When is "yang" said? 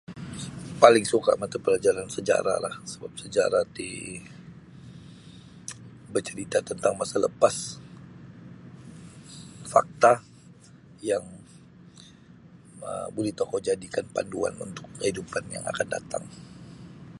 11.09-11.25, 15.55-15.63